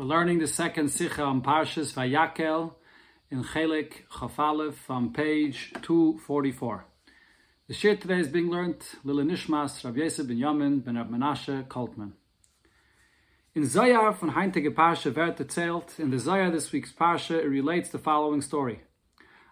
[0.00, 2.72] We're learning the second Sikha on Parshas Vayakhel
[3.30, 6.86] in Chelik Chafalev from page 244.
[7.68, 11.68] The shir today is being learned Lila Nishmas Rav Yosef ben Yamin ben Rav Menashe
[11.68, 12.12] Koltman.
[13.54, 17.90] In Zoyar von Heintige Parsha wird erzählt, in the Zoyar this week's Parsha, it relates
[17.90, 18.80] the following story.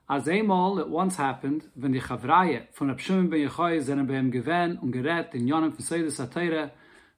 [0.09, 4.31] As einmal it once happened, when die Chavraye von Rav Shimon ben Yechoy sind beim
[4.31, 6.71] Gewen und in Yonim von HaTeire,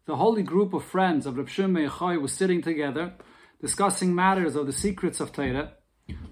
[0.06, 1.88] the holy group of friends of Rav Shimon
[2.22, 3.14] was sitting together,
[3.60, 5.72] discussing matters of the secrets of Torah.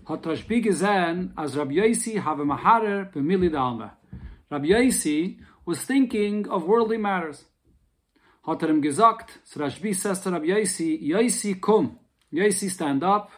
[0.08, 3.92] Hat Rashbi gesehen, as Rabbi Yosi have a maharer b'mili dalma.
[4.50, 7.44] Rabbi Yosi was thinking of worldly matters.
[8.46, 11.98] Hat er ihm gesagt, so Rashbi says to Rabbi Yosi, Yosi kum,
[12.32, 13.30] Yosi stand up,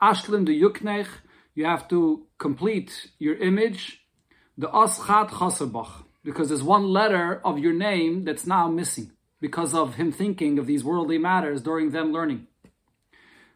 [0.00, 1.08] ashlim de yuknech,
[1.54, 4.00] you have to complete your image,
[4.56, 9.10] the aschat chasabach, because there's one letter of your name that's now missing
[9.42, 12.46] because of him thinking of these worldly matters during them learning.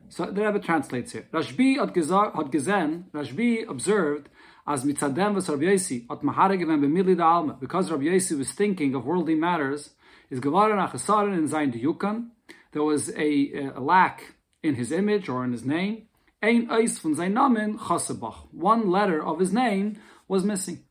[0.09, 1.27] So the Rebbe translates here.
[1.33, 4.29] Rashbi had gesehen, Rashbi observed,
[4.67, 9.07] as mitzadem was Rabbi Yossi, at maharegem b'mili alma, because Rabbi Yossi was thinking of
[9.07, 9.91] worldly matters,
[10.29, 12.31] is gewaran achasarin in zayin diyukan,
[12.73, 16.09] there was a, a, lack in his image or in his name,
[16.43, 20.83] ein eis von Namen chasabach, one letter of his name was missing.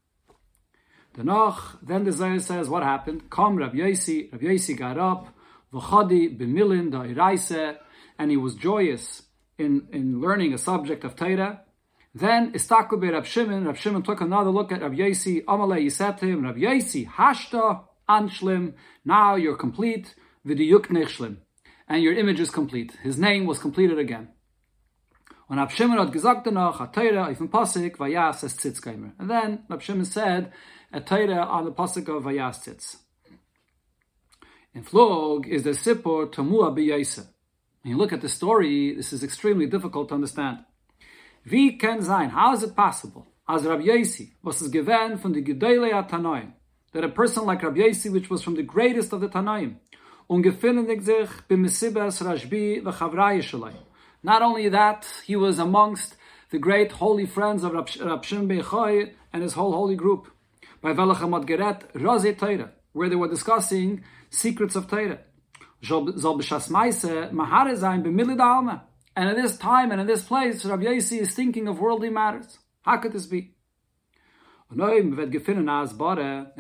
[1.18, 3.30] Then the Zohar says what happened.
[3.30, 5.30] Come Rabbi Yosi, Rabbi Yosi got up,
[5.74, 7.78] v'chadi b'milin da'iraise,
[8.20, 9.24] and he was joyous
[9.58, 11.62] in, in learning a subject of Torah.
[12.14, 16.26] Then istaku be Rab Shimon, Rab Shimon took another look at Rabbi he said to
[16.26, 21.38] him, Rabbi Yosi, hashta anshlim, now you're complete, v'diyuk nechshlim,
[21.88, 22.94] and your image is complete.
[23.04, 24.30] His name was completed again.
[25.48, 29.12] Shimon hat gesagt danach, a Torah, if in Pasik, vayas es tzitzkeimer.
[29.20, 30.52] And then Rab Shimon said,
[30.92, 32.98] a Torah on the pasuk of Vayastitz.
[34.74, 37.28] In Flog is the Sipur Tamua B'Yaisa.
[37.82, 40.66] When you look at the story, this is extremely difficult to understand.
[41.46, 46.10] Wie kann sein, how is it possible, as Rabbi Yosi, was given from the Gedele
[46.10, 46.54] Tanoim,
[46.94, 49.76] that a person like Rabbi Yosi, which was from the greatest of the Tanoim,
[50.28, 51.92] sich
[52.24, 53.74] Rashbi shalai.
[54.24, 56.16] Not only that, he was amongst
[56.50, 57.88] the great holy friends of Rab
[58.24, 60.32] Shimon Beichoy and his whole holy group
[60.86, 65.18] by Velachamot Geret Raze Teire, where they were discussing secrets of Teire.
[65.84, 68.82] Zol b'shas maise mahare zayin b'milid.
[69.16, 72.60] And at this time and in this place, Rabbi Yossi is thinking of worldly matters.
[72.84, 73.56] How could this be?
[74.70, 74.80] And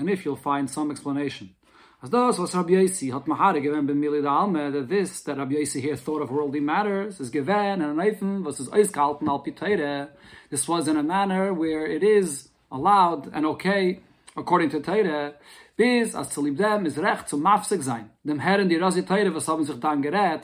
[0.10, 1.54] if you'll find some explanation.
[2.02, 5.82] As those was Rabbi Yossi hat mahare given b'milid alma that this that Rabbi Yossi
[5.82, 10.10] here thought of worldly matters is given and an was his eiskalten al.
[10.50, 14.00] This was in a manner where it is allowed and okay
[14.36, 15.36] according to Teire,
[15.78, 18.10] bis as zu lieb dem is recht zum mafsig sein.
[18.24, 20.44] Dem Herren die Rasi Teire, was haben sich dann gerät,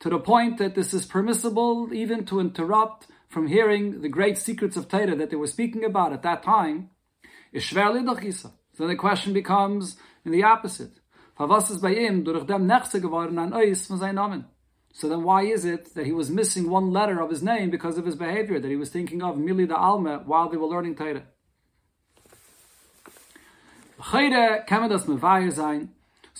[0.00, 4.76] to the point that this is permissible even to interrupt from hearing the great secrets
[4.76, 6.90] of Teire that they were speaking about at that time,
[7.52, 7.94] is schwer
[8.24, 8.52] isa.
[8.74, 11.00] So the question becomes in the opposite.
[11.38, 14.44] Was bei ihm durch dem Nechse geworden an Eis von seinem Namen?
[14.92, 17.98] So then why is it that he was missing one letter of his name because
[17.98, 20.96] of his behavior, that he was thinking of Mili the Alma while they were learning
[20.96, 21.22] Torah?
[21.22, 23.87] Chayre kann das mevayer sein.
[24.00, 24.16] So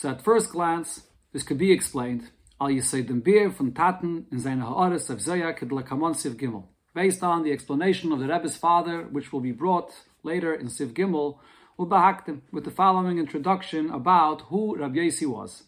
[0.08, 1.02] at first glance,
[1.32, 2.30] this could be explained.
[2.60, 6.68] Al Yisay dem Beer von Taten in seine Haaretz of Zoya Kedla Siv Gimel.
[6.94, 9.90] Based on the explanation of the Rebbe's father, which will be brought
[10.22, 11.38] later in Siv Gimel,
[11.80, 15.64] Ubahaktim, with the following introduction about who Rabbi Yossi was.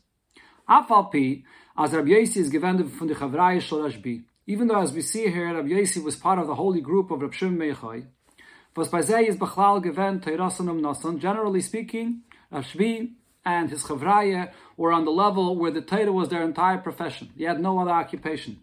[0.69, 1.43] Afal Pi,
[1.77, 5.53] as Rabbi Yossi is given from the Chavraya Shorashbi, even though as we see here,
[5.53, 7.59] Rabbi Yossi was part of the holy group of Rabbi Shimon
[8.77, 9.33] Generally
[11.61, 12.23] speaking,
[12.53, 13.13] Rashbi
[13.45, 17.31] and his chavraye were on the level where the Torah was their entire profession.
[17.37, 18.61] He had no other occupation.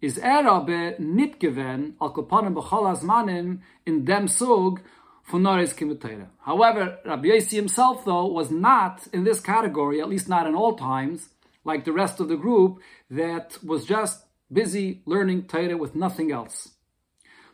[0.00, 4.80] Is erabe nit gewen al kopanim b'chol in dem sug
[5.28, 6.28] funaris kimitera.
[6.40, 10.74] However, Rabbi Yossi himself, though, was not in this category, at least not in all
[10.74, 11.28] times,
[11.64, 12.80] like the rest of the group
[13.10, 16.71] that was just busy learning Torah with nothing else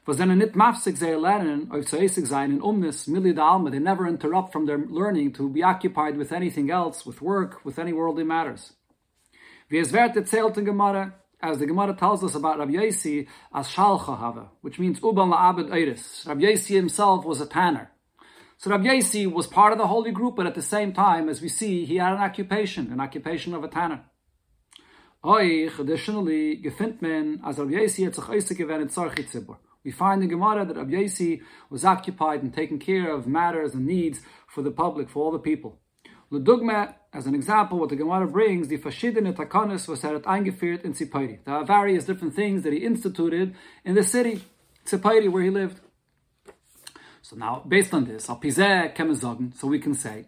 [0.09, 3.79] was then a nit mafsik ze lernen or tzeisig sein in umnis mili alma they
[3.79, 7.93] never interrupt from their learning to be occupied with anything else with work with any
[7.93, 8.73] worldly matters.
[9.71, 14.49] Wird erzählt in gemara as the gemara tells us about Rabbi Yosi as shalcha hava
[14.63, 17.91] which means uban la'abed eiris Rabbi Yosi himself was a tanner.
[18.57, 21.43] So Rabbi Yosi was part of the holy group but at the same time as
[21.43, 24.05] we see he had an occupation an occupation of a tanner.
[25.23, 29.59] Additionally, gefindt men, as Rabbi Yosi hat sich gewen in Zorchi.
[29.85, 31.41] We find in Gemara that Rabbi Yossi
[31.71, 35.39] was occupied in taking care of matters and needs for the public, for all the
[35.39, 35.79] people.
[36.31, 40.93] Ledugma, as an example, what the Gemara brings, the Fashidin Takanis was had eingeführt in
[40.93, 41.39] Tzipayri.
[41.45, 43.55] There are various different things that he instituted
[43.85, 44.43] in the city,
[44.85, 45.81] Tzipayri, where he lived.
[47.23, 48.39] So now, based on this, so
[49.69, 50.27] we can say,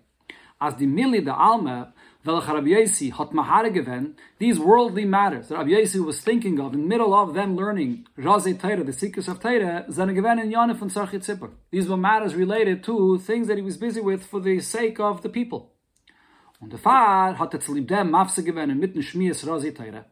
[0.60, 2.34] as the Mili the Alma, these
[4.58, 8.52] worldly matters that Rabbi Yesi was thinking of in the middle of them learning Raze
[8.58, 11.50] Teira, the secrets of Teira, zene gewen in Yonif and Sarchit Zippur.
[11.70, 15.22] These were matters related to things that he was busy with for the sake of
[15.22, 15.72] the people.
[16.60, 20.04] Und der Fahr hat er zu lieb dem Mafse gewen mitten Schmiers Raze Teira.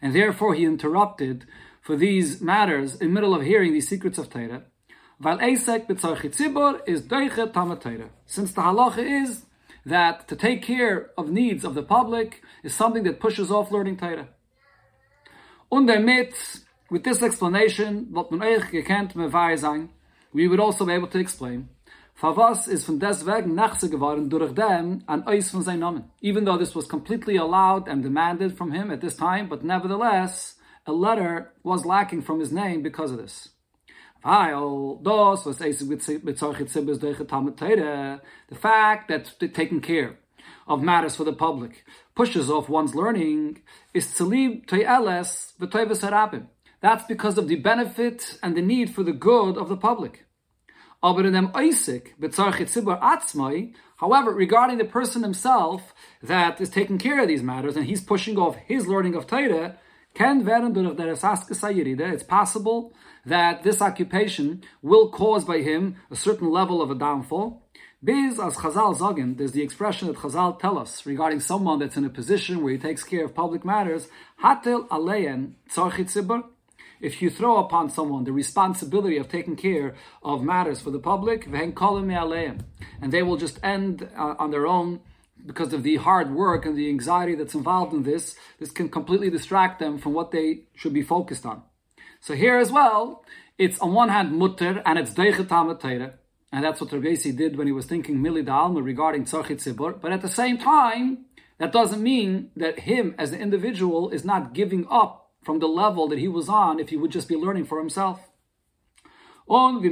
[0.00, 1.46] And therefore he interrupted
[1.80, 4.64] for these matters in the middle of hearing these secrets of Teira.
[5.20, 9.44] Weil Eisek betzarchit Zibbur is Deiche Tamat Since the halacha is
[9.84, 13.96] that to take care of needs of the public is something that pushes off learning
[13.96, 14.28] Torah.
[15.70, 16.34] Und damit,
[16.90, 19.88] with this explanation, what man euch gekannt mevai sein,
[20.32, 21.68] we would also be able to explain,
[22.14, 26.04] Favas is von deswegen nachse geworden durch dem an eis von sein Namen.
[26.20, 30.56] Even though this was completely allowed and demanded from him at this time, but nevertheless,
[30.86, 33.48] a letter was lacking from his name because of this.
[34.24, 34.98] The
[38.54, 40.18] fact that taking care
[40.68, 41.84] of matters for the public
[42.14, 46.46] pushes off one's learning is v'toyves harabim.
[46.80, 50.24] That's because of the benefit and the need for the good of the public.
[51.02, 51.22] However,
[54.32, 58.54] regarding the person himself that is taking care of these matters and he's pushing off
[58.54, 59.78] his learning of Torah,
[60.14, 62.92] can It's possible
[63.24, 67.62] that this occupation will cause by him a certain level of a downfall.
[68.04, 72.04] Biz as Chazal Zagin, there's the expression that Chazal tell us regarding someone that's in
[72.04, 74.08] a position where he takes care of public matters.
[74.42, 76.44] Hatil aleyen tzarchit
[77.00, 81.46] If you throw upon someone the responsibility of taking care of matters for the public,
[81.46, 85.00] and they will just end uh, on their own
[85.46, 89.30] because of the hard work and the anxiety that's involved in this, this can completely
[89.30, 91.62] distract them from what they should be focused on.
[92.22, 93.24] So here as well,
[93.58, 95.50] it's on one hand mutter and it's deichet
[96.52, 100.00] and that's what Rabbi did when he was thinking mili alma regarding tzarchit zibur.
[100.00, 101.24] But at the same time,
[101.58, 106.06] that doesn't mean that him as an individual is not giving up from the level
[106.08, 108.20] that he was on if he would just be learning for himself.
[109.48, 109.82] On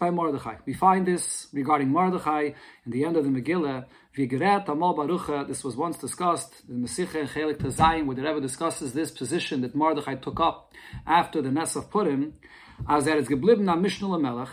[0.00, 0.56] by Mordechai.
[0.66, 2.50] We find this regarding Mordechai
[2.84, 3.84] in the end of the Megillah.
[4.14, 5.48] Barucha.
[5.48, 9.10] This was once discussed in the Mesiche and Chelik Tazayim, where the Rebbe discusses this
[9.10, 10.70] position that Mordechai took up
[11.06, 12.34] after the Ness of Purim,
[12.86, 14.50] as er is geblieben am Mishnah Melech.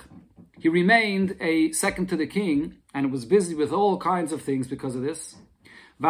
[0.57, 4.67] He remained a second to the king and was busy with all kinds of things
[4.67, 5.35] because of this.
[5.99, 6.07] The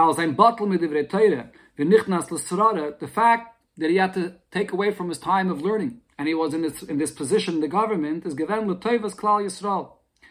[3.11, 6.53] fact that he had to take away from his time of learning and he was
[6.53, 8.69] in this, in this position in the government, is given.
[8.69, 8.85] It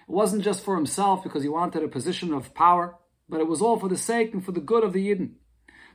[0.07, 2.97] wasn't just for himself because he wanted a position of power,
[3.29, 5.33] but it was all for the sake and for the good of the Yidden.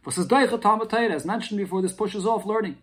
[0.06, 2.78] As mentioned before, this pushes off learning.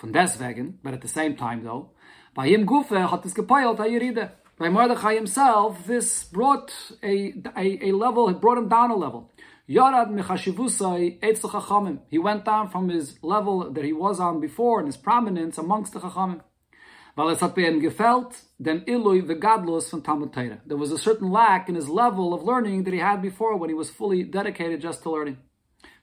[0.00, 1.90] Von deswegen, but at the same time though,
[2.34, 6.72] by him gufe hat es gepeilt By Mordechai himself, this brought
[7.02, 9.30] a, a, a level, it brought him down a level.
[9.68, 11.98] Yarad mechashivusai chachamim.
[12.08, 15.92] He went down from his level that he was on before and his prominence amongst
[15.92, 16.40] the chachamim.
[17.18, 18.28] Weil es hat bei ihm gefällt,
[18.60, 20.60] dem Ilui vegadlos von Talmud Torah.
[20.64, 23.68] There was a certain lack in his level of learning that he had before when
[23.68, 25.36] he was fully dedicated just to learning.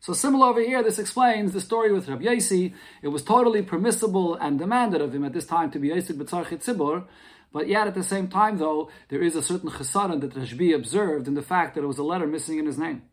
[0.02, 2.74] So similar over here, this explains the story with Rabbi Yasi.
[3.02, 6.62] It was totally permissible and demanded of him at this time to be Yasik B'tzarchit
[6.62, 7.06] Tzibur,
[7.54, 11.30] but yet at the same time though, there is a certain chesaron that Rashbi observed
[11.30, 13.04] in the fact that there was a letter missing in his name.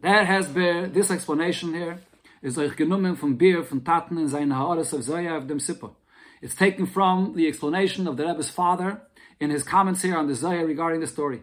[0.00, 1.98] There has been this explanation here
[2.40, 5.90] is euch genommen vom Bier von Taten in seine Haares of Zoya dem Sippa.
[6.40, 9.02] It's taken from the explanation of the Rebbe's father
[9.40, 11.42] in his comments here on the Zoya regarding the story.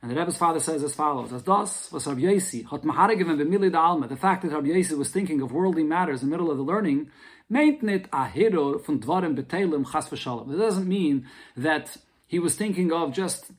[0.00, 3.36] And the Rebbe's father says as follows, as das, was Rabbi Yesi, hot mahare given
[3.36, 6.50] b'mili alma, the fact that Rabbi Yesi was thinking of worldly matters in the middle
[6.50, 7.10] of the learning,
[7.50, 10.52] meint a von dvarim betelim chas v'shalom.
[10.52, 11.96] It doesn't mean that
[12.26, 13.50] he was thinking of just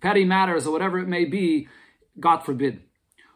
[0.00, 1.68] petty matters or whatever it may be,
[2.18, 2.80] God forbid.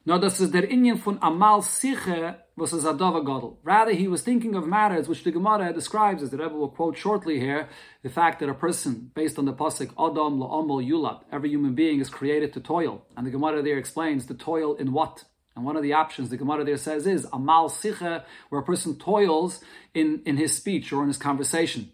[0.04, 3.60] No, this is der Inyan von Amal Siche was a Zadova Gadol.
[3.62, 6.98] Rather, he was thinking of matters which the Gemara describes, as the Rebbe will quote
[6.98, 7.68] shortly here,
[8.02, 12.00] the fact that a person, based on the pasuk Adam la'amal yulab, every human being
[12.00, 13.06] is created to toil.
[13.16, 15.22] And the Gemara there explains the toil in what?
[15.54, 18.98] And one of the options the Gemara there says is Amal Siche, where a person
[18.98, 19.60] toils
[19.94, 21.92] in, in his speech or in his conversation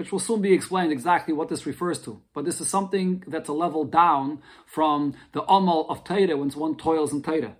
[0.00, 2.22] which will soon be explained exactly what this refers to.
[2.32, 6.74] But this is something that's a level down from the amal of Torah when one
[6.74, 7.54] toils in Torah.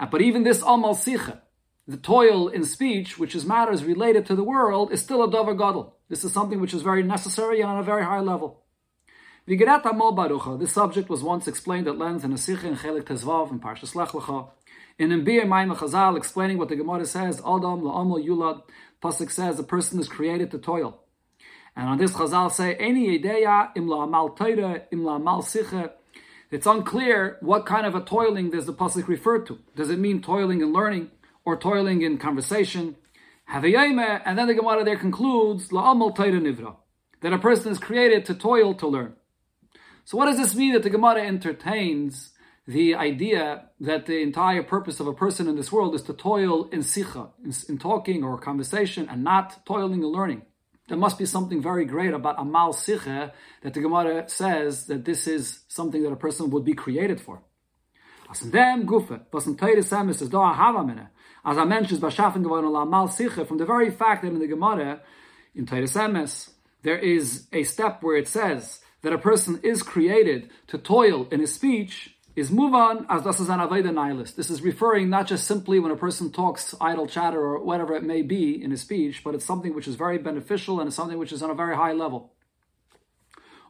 [0.00, 1.42] Uh, but even this amal sicha,
[1.86, 5.52] the toil in speech, which is matters related to the world, is still a dover
[5.52, 5.98] gadol.
[6.08, 8.62] This is something which is very necessary and on a very high level.
[9.46, 13.94] This subject was once explained at length in a Sikh in Chelik Tezvav and Parshas
[13.94, 14.48] Lech Lecha.
[14.98, 18.62] In Mbir Maim Chazal explaining what the Gemara says, Adam la'amal yulad,
[19.02, 21.02] Pasuk says, the person is created to toil.
[21.76, 25.92] And on this Chazal say, Any ideya im la'amal teire, im la'amal siche.
[26.50, 29.58] It's unclear what kind of a toiling does the Pasuk refer to.
[29.74, 31.10] Does it mean toiling in learning
[31.44, 32.96] or toiling in conversation?
[33.46, 36.76] Have aima and then the Gemara there concludes, la'amal teire nivra,
[37.20, 39.14] that a person is created to toil to learn.
[40.04, 42.30] So what does this mean that the Gemara entertains
[42.66, 46.68] the idea that the entire purpose of a person in this world is to toil
[46.70, 50.42] in sikha, in, in talking or conversation, and not toiling and learning.
[50.88, 55.26] There must be something very great about amal sikha that the Gemara says that this
[55.26, 57.42] is something that a person would be created for.
[58.30, 58.40] As
[61.98, 65.00] beschaffen geworden amal sikha from the very fact that in the Gemara
[65.54, 66.50] in Teres Emes
[66.82, 71.40] there is a step where it says that a person is created to toil in
[71.40, 74.36] his speech is move on as this is an Aveda nihilist.
[74.36, 78.04] This is referring not just simply when a person talks idle chatter or whatever it
[78.04, 81.18] may be in his speech, but it's something which is very beneficial and it's something
[81.18, 82.34] which is on a very high level.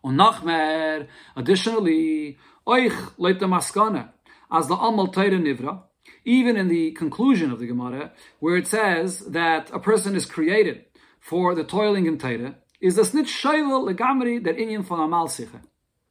[0.04, 1.06] Nachmer,
[1.36, 4.10] additionally, oich leite maskana,
[4.50, 5.82] as the Amal Nivra,
[6.24, 10.84] even in the conclusion of the Gemara, where it says that a person is created
[11.20, 15.60] for the toiling in Teire, is the snitch shayla legamri that inyan von Amal Sicha.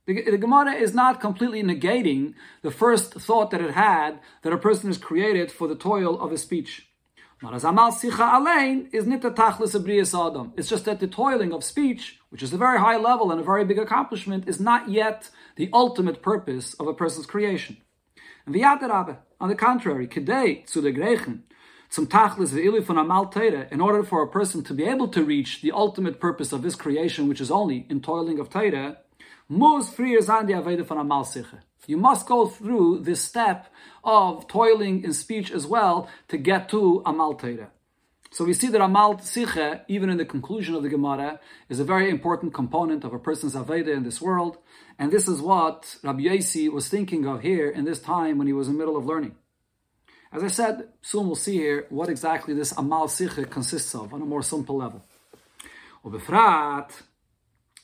[0.08, 4.58] The, the Gemara is not completely negating the first thought that it had that a
[4.58, 6.88] person is created for the toil of his speech.
[7.42, 7.64] It's
[10.70, 13.66] just that the toiling of speech, which is a very high level and a very
[13.66, 17.78] big accomplishment, is not yet the ultimate purpose of a person's creation.
[18.46, 18.56] And
[19.42, 20.08] on the contrary,
[23.72, 26.76] in order for a person to be able to reach the ultimate purpose of his
[26.76, 28.98] creation, which is only in toiling of Teire,
[29.48, 31.62] muss früher sein die Aveda von Amal Siche.
[31.88, 33.68] You must go through this step
[34.04, 37.70] of toiling in speech as well to get to Amal Teire.
[38.32, 41.86] So we see that Amal Siche, even in the conclusion of the Gemara, is a
[41.86, 44.58] very important component of a person's Aveda in this world.
[44.98, 48.54] And this is what Rabbi Yossi was thinking of here in this time when he
[48.54, 49.36] was in the middle of learning.
[50.34, 54.22] As I said, soon we'll see here what exactly this Amal Siche consists of on
[54.22, 55.02] a more simple level.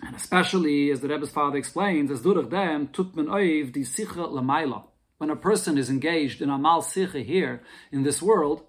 [0.01, 4.29] And especially, as the Rebbe's father explains, as durach dem tut men oiv di sicha
[4.29, 4.83] lamaila.
[5.17, 8.63] When a person is engaged in amal sicha here in this world,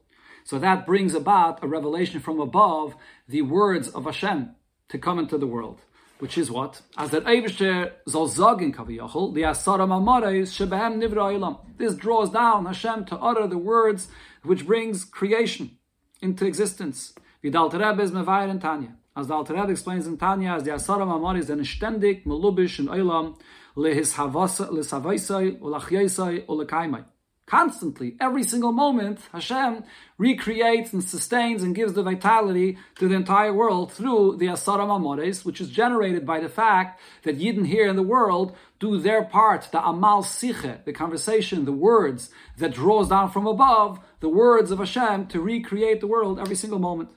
[0.45, 2.95] so that brings about a revelation from above,
[3.29, 4.55] the words of Hashem
[4.89, 5.81] to come into the world.
[6.19, 6.83] Which is what?
[6.97, 11.59] As that Eivesher zol zogin kaviyachol, the asara mamareis shebehem nivra ilam.
[11.79, 14.09] This draws down Hashem to utter the words
[14.43, 15.79] which brings creation
[16.21, 17.15] into existence.
[17.43, 18.97] Vidal Rebbe is in Tanya.
[19.15, 22.87] As the Alter Rebbe explains in Tanya, as the Asara Mamari sind ständig melubish in
[22.87, 23.39] Olam
[23.77, 27.05] lehis havaisai ulachyeisai ulekaimai.
[27.45, 29.85] Constantly, every single moment, Hashem
[30.17, 35.45] recreates and sustains and gives the vitality to the entire world through the Asara Mamores,
[35.45, 39.69] which is generated by the fact that Yidden here in the world do their part,
[39.73, 44.79] the Amal Siche, the conversation, the words that draws down from above, the words of
[44.79, 47.11] Hashem to recreate the world every single moment.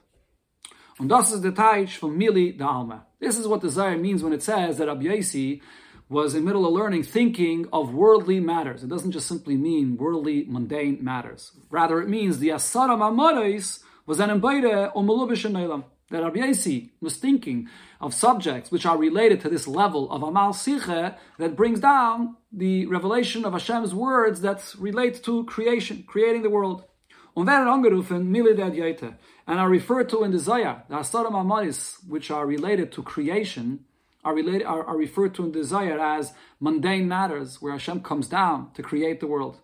[0.98, 3.06] Und das ist der Teich von Mili da Alma.
[3.20, 5.60] This is what the Zayar means when it says that Rabbi
[6.08, 8.82] was in the middle of learning, thinking of worldly matters.
[8.82, 11.52] It doesn't just simply mean worldly, mundane matters.
[11.68, 16.52] Rather, it means the Asara Mamarais was an embeide o Melubish That Rabbi
[17.00, 17.68] was thinking
[18.00, 22.86] of subjects which are related to this level of Amal Siche that brings down the
[22.86, 26.84] revelation of Hashem's words that relate to creation, creating the world.
[29.46, 33.84] And are referred to in the Zayah, the Asaram Amaris, which are related to creation,
[34.24, 38.28] are related are, are referred to in the Zayah as mundane matters, where Hashem comes
[38.28, 39.60] down to create the world.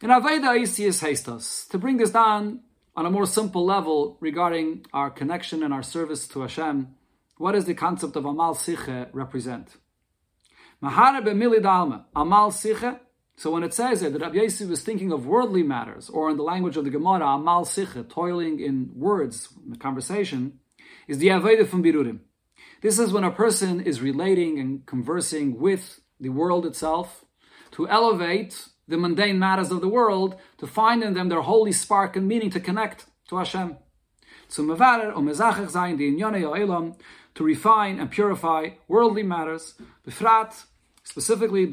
[0.00, 2.60] In Aveda Isias Haistas, to bring this down
[2.96, 6.94] on a more simple level regarding our connection and our service to Hashem,
[7.36, 9.76] what does the concept of Amal Siche represent?
[10.82, 13.00] Mahara b'mili dalma, Amal Siche
[13.40, 16.42] so when it says that Rabbi Yossi was thinking of worldly matters, or in the
[16.42, 20.58] language of the Gemara, amal sicha, toiling in words, in the conversation,
[21.08, 22.18] is the Aveda from Birurim.
[22.82, 27.24] This is when a person is relating and conversing with the world itself
[27.70, 32.16] to elevate the mundane matters of the world, to find in them their holy spark
[32.16, 33.78] and meaning to connect to Hashem.
[37.36, 39.74] To refine and purify worldly matters,
[40.06, 40.64] befrat
[41.10, 41.66] specifically.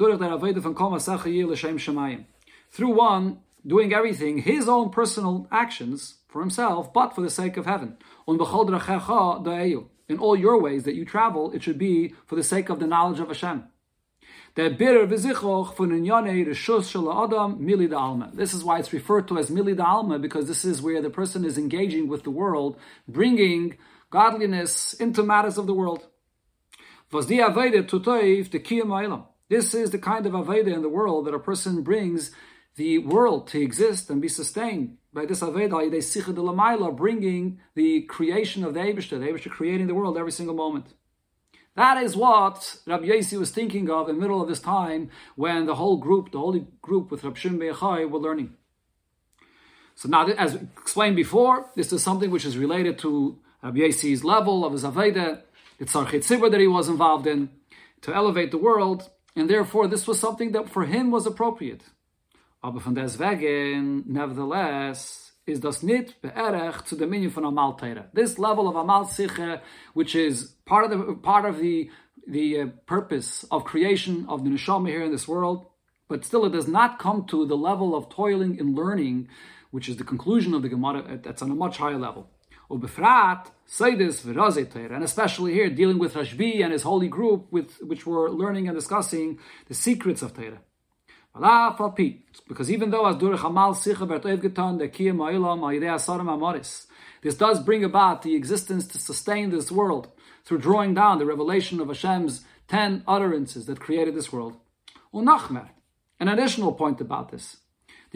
[2.72, 7.66] Through one doing everything, his own personal actions for himself, but for the sake of
[7.66, 7.98] heaven.
[10.10, 12.88] In all your ways that you travel, it should be for the sake of the
[12.88, 13.66] knowledge of Hashem.
[14.56, 14.72] This
[18.54, 21.60] is why it's referred to as mili alma, because this is where the person is
[21.60, 23.78] engaging with the world, bringing
[24.10, 26.08] godliness into matters of the world.
[27.10, 27.24] This
[29.74, 32.32] is the kind of aveda in the world that a person brings
[32.76, 37.60] the world to exist and be sustained by this aveda, they sicha de lamaila, bringing
[37.74, 40.94] the creation of the Eibushter, the Eibushter creating the world every single moment.
[41.76, 45.66] That is what Rabbi Yossi was thinking of in the middle of this time when
[45.66, 48.54] the whole group, the holy group with Rabbi Shimon Bechai were learning.
[49.96, 54.66] So now, as explained before, this is something which is related to Rabbi Yossi's level
[54.66, 55.42] of his Aveda,
[55.78, 57.50] the Tzarchit Sibra that he was involved in,
[58.02, 61.84] to elevate the world, and therefore this was something that for him was appropriate.
[62.64, 68.06] Aber von deswegen, nevertheless, is das nit beerech zu der Minion von Amal Teire.
[68.14, 69.62] This level of Amal Siche,
[69.94, 71.90] which is part of the part of the
[72.28, 75.68] the uh, purpose of creation of the neshama here in this world,
[76.10, 79.30] but still it does not come to the level of toiling and learning,
[79.72, 81.20] which is the conclusion of the Gemara.
[81.24, 82.30] That's on a much higher level.
[82.70, 84.26] Ubefrat, Seidis,
[84.92, 88.78] and especially here dealing with Rashbi and his holy group, with which were learning and
[88.78, 90.60] discussing the secrets of Torah.
[92.48, 93.18] Because even though as
[97.22, 100.12] this does bring about the existence to sustain this world
[100.46, 104.58] through drawing down the revelation of Hashem's ten utterances that created this world.
[105.14, 105.70] Unachmer,
[106.20, 107.58] an additional point about this.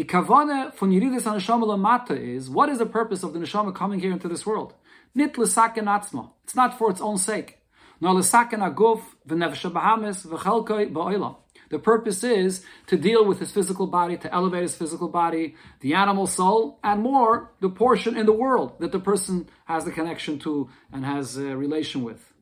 [0.02, 4.00] The kavane von Yiridis Neshama Lamata is, what is the purpose of the Neshama coming
[4.00, 4.74] here into this world?
[5.14, 6.32] Nit l'saken atzma.
[6.44, 7.60] It's not for its own sake.
[8.00, 11.36] Nor l'saken aguf v'nefesh bahamis v'chelkoi.
[11.70, 15.94] The purpose is to deal with his physical body, to elevate his physical body, the
[15.94, 20.40] animal soul, and more, the portion in the world that the person has the connection
[20.40, 22.34] to and has a relation with.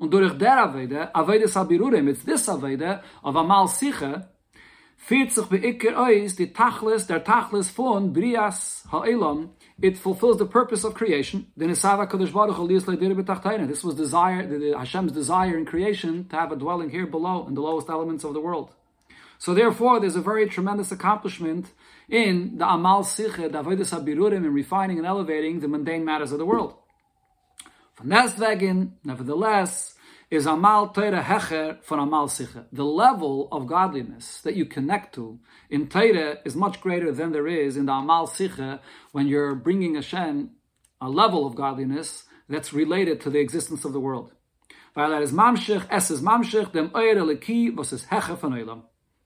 [0.00, 4.26] Und durch der Sabirurim, it's this Aveda of Amal Sicha,
[5.06, 9.50] führt sich beikir ois die Tachlis, der Tachlis von Brias Ha'elam,
[9.82, 11.46] it fulfills the purpose of creation.
[11.56, 11.84] This
[13.84, 17.54] was desire, the, the Hashem's desire in creation to have a dwelling here below in
[17.54, 18.70] the lowest elements of the world.
[19.38, 21.66] So therefore, there's a very tremendous accomplishment
[22.08, 26.38] in the Amal Siche, the Avodah Sabirurim, in refining and elevating the mundane matters of
[26.38, 26.76] the world.
[27.98, 29.93] Von deswegen, nevertheless,
[30.30, 32.64] is Amal Teire Hecher von Amal Siche.
[32.72, 35.38] The level of godliness that you connect to
[35.70, 38.80] in Teire is much greater than there is in the Amal Siche
[39.12, 40.50] when you're bringing Hashem
[41.00, 44.32] a level of godliness that's related to the existence of the world.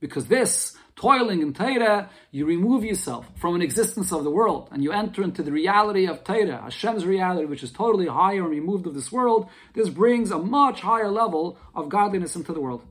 [0.01, 4.83] Because this, toiling in Torah, you remove yourself from an existence of the world and
[4.83, 8.87] you enter into the reality of Torah, Hashem's reality, which is totally higher and removed
[8.87, 9.49] of this world.
[9.75, 12.83] This brings a much higher level of godliness into the world.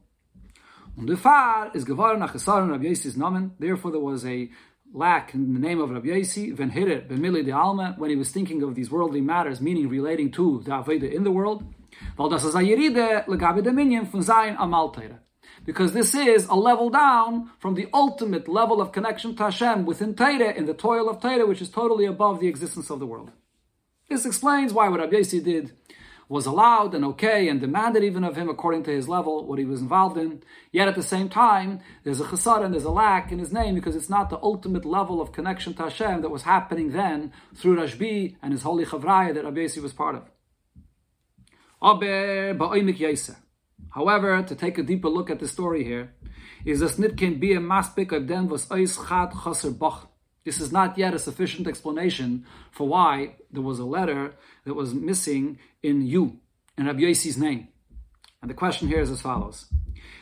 [3.59, 4.49] Therefore, there was a
[4.93, 8.15] lack in the name of Rabbi Yossi, Ven Hirer, Ben Mili de Alma, when he
[8.15, 11.63] was thinking of these worldly matters, meaning relating to the Aveda in the world.
[15.67, 20.15] Because this is a level down from the ultimate level of connection to Hashem within
[20.15, 23.31] Torah, in the toil of Torah, which is totally above the existence of the world.
[24.07, 25.73] This explains why what Rabbi Yossi did
[26.29, 29.65] was allowed and okay and demanded even of him according to his level, what he
[29.65, 30.41] was involved in.
[30.71, 33.75] Yet at the same time, there's a chasar and there's a lack in his name
[33.75, 37.75] because it's not the ultimate level of connection to Hashem that was happening then through
[37.75, 40.23] Rashbi and his holy chavraya that Rabbi Yossi was part of.
[43.97, 46.13] However, to take a deeper look at the story here,
[46.63, 50.07] is this nit can be a maspik of den was eis chad chaser bach.
[50.45, 54.93] This is not yet a sufficient explanation for why there was a letter that was
[54.93, 56.39] missing in you,
[56.77, 57.69] in Rabbi Yossi's name.
[58.39, 59.65] And the question here is as follows.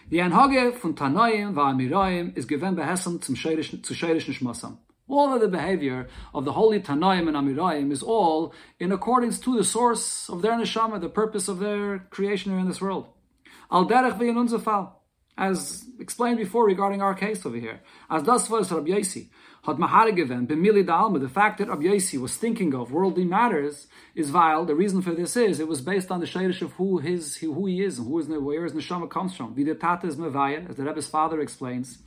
[0.08, 4.78] The Anhage von Tanoim va'amiroim is given behesam zum sheirish nishmasam.
[5.10, 9.58] All of the behavior of the holy Tanoim and Amirayim is all in accordance to
[9.58, 13.08] the source of their neshama, the purpose of their creation here in this world.
[13.72, 14.92] Al derech v'yanun
[15.38, 17.82] as explained before regarding our case over here.
[18.10, 19.30] As das was Rabbi Yossi,
[19.64, 24.30] had maharigeven b'mili dalma, the fact that Rabbi Yossi was thinking of worldly matters is
[24.30, 24.64] vile.
[24.66, 27.66] The reason for this is it was based on the shayrish of who his who
[27.66, 29.56] he is and who is where his neshama comes from.
[29.56, 31.98] Videtata is mevaya, as the Rebbe's father explains.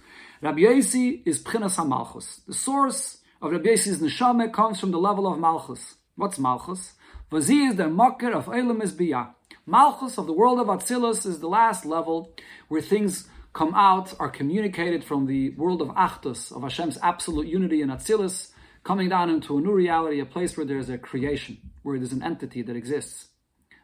[0.40, 2.44] Rabbi Yossi is pchinas hamalchus.
[2.46, 5.96] The source of Rabbi Yossi's neshama comes from the level of malchus.
[6.16, 6.94] What's malchus?
[7.30, 9.34] Vazi is the mocker of Eilam biyah.
[9.68, 12.32] Malchus of the world of Atzilus is the last level
[12.68, 17.82] where things come out, are communicated from the world of Achdus, of Hashem's absolute unity
[17.82, 18.48] in Atzilus,
[18.82, 22.22] coming down into a new reality, a place where there's a creation, where there's an
[22.22, 23.28] entity that exists.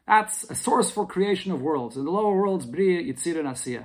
[0.06, 1.98] That's a source for creation of worlds.
[1.98, 3.84] In the lower worlds, Bria, Yitzir, and Asiyah.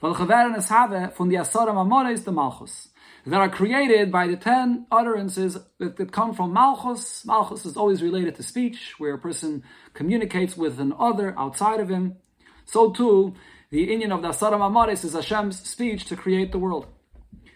[0.00, 2.88] From the Asara Mamones, the Malchus
[3.26, 7.24] that are created by the ten utterances that, that, come from Malchus.
[7.26, 11.88] Malchus is always related to speech, where a person communicates with an other outside of
[11.88, 12.16] him.
[12.64, 13.34] So too,
[13.70, 16.86] the Indian of the Asara Mamoris is Hashem's speech to create the world.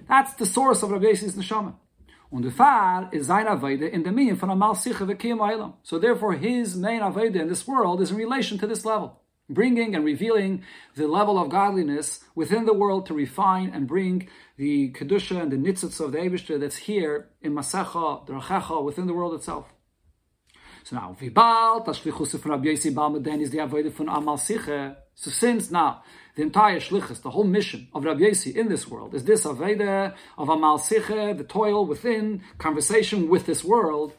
[0.09, 1.74] That's the source of Rabbi Yosef's neshama.
[2.33, 6.76] Und Fahr is sein Aveda in the meaning von Amal Sicha v'Kiyam So therefore, his
[6.76, 9.21] main Aveda in this world is in relation to this level
[9.54, 10.62] bringing and revealing
[10.94, 15.56] the level of godliness within the world to refine and bring the kedusha and the
[15.56, 19.72] nitzitz of the Eibushter that's here in Masecha, Drachecha, within the world itself.
[20.84, 24.96] So now, Vibal, Tashlichus from Rabbi Yossi Balmaden is the avodah from Amal Siche.
[25.14, 26.02] So since now,
[26.34, 30.14] the entire shlichus, the whole mission of Rabbi Yossi in this world is this avodah
[30.36, 34.14] of Amal Siche, the toil within, conversation with this world,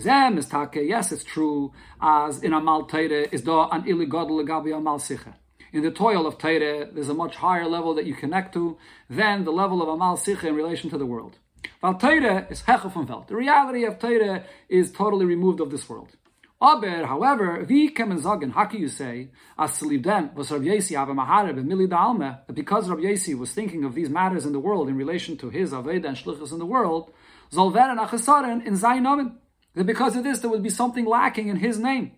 [0.00, 4.76] Zem is take, yes, it's true, as in Amal Teire is da an illegal legabi
[4.76, 5.34] Amal Sicha.
[5.72, 8.76] In the toil of Teire, there's a much higher level that you connect to
[9.10, 11.38] than the level of Amal Sicha in relation to the world.
[11.80, 13.28] Val Teire is Hecha from Welt.
[13.28, 16.16] The reality of Teire is totally removed of this world.
[16.60, 20.64] Aber, however, wie man sagen, how can you say, as to leave them, was Rabbi
[20.64, 24.46] Yesi have a mahare b'mili da'alme, that because Rabbi Yesi was thinking of these matters
[24.46, 27.12] in the world in relation to his Aveda and Shlichus in the world,
[27.50, 29.36] zol werden achesaren in Namen
[29.74, 32.12] that because of this there would be something lacking in his name.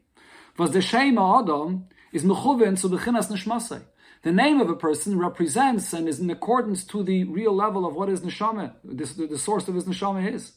[0.58, 3.82] Was the Shema Adam is mechuven to bechinas.
[4.22, 7.94] The name of a person represents and is in accordance to the real level of
[7.94, 10.52] what his neshama, the, the source of his neshama is.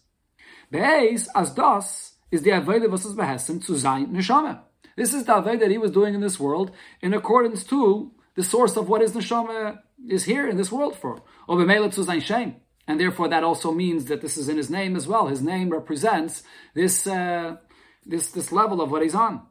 [0.74, 4.62] Beis as das is the avodah was behessen to zayin neshama.
[4.96, 8.44] This is the avodah that he was doing in this world in accordance to the
[8.44, 11.22] source of what his neshama is here in this world for.
[11.48, 12.56] Or b'meila to zayin shame
[12.90, 15.28] and therefore that also means that this is in his name as well.
[15.28, 16.42] His name represents
[16.74, 17.58] this uh,
[18.04, 19.44] this this level of what he's on.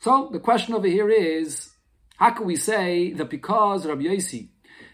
[0.00, 1.70] So the question over here is,
[2.18, 4.50] how can we say that because Rabbi Yossi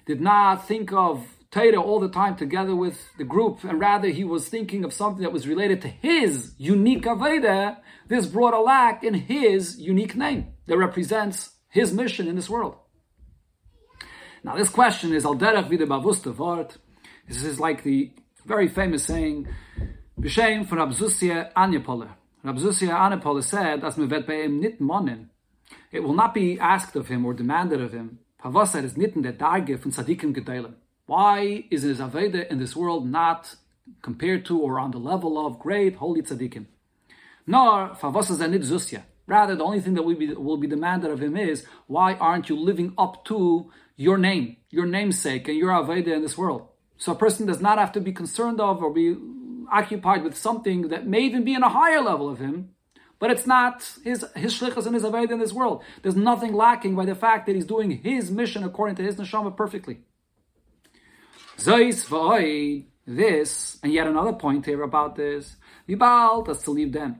[0.06, 4.22] did not think of Torah all the time together with the group, and rather he
[4.22, 9.02] was thinking of something that was related to his unique Aveda, this brought a lack
[9.02, 12.76] in his unique name that represents his mission in this world.
[14.44, 16.76] Now this question is al derech vida bavusta vart.
[17.26, 18.12] This is like the
[18.44, 19.48] very famous saying,
[20.20, 22.08] B'Shem von Rabzusia Anyapole.
[22.44, 25.30] Rabzusia Anyapole said, as mevet be'em nit monin.
[25.90, 28.18] It will not be asked of him or demanded of him.
[28.42, 30.74] Pavasa is nitten der Darge von Tzadikim Gedelim.
[31.06, 33.56] Why is his Aveda in this world not
[34.02, 36.66] compared to or on the level of great holy Tzadikim?
[37.46, 39.02] Nor, Favasa nit Zusya.
[39.26, 42.50] Rather, the only thing that will be, will be demanded of him is, why aren't
[42.50, 46.68] you living up to your name, your namesake, and your Aveda in this world?
[47.04, 49.14] So a person does not have to be concerned of or be
[49.70, 52.70] occupied with something that may even be in a higher level of him,
[53.18, 55.82] but it's not his his shlichus and his aved in this world.
[56.00, 59.54] There's nothing lacking by the fact that he's doing his mission according to his neshama
[59.54, 59.98] perfectly.
[63.06, 67.16] This, and yet another point here about this, Vibal, that's to leave them.